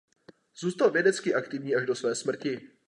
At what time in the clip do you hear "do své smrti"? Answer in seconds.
1.85-2.61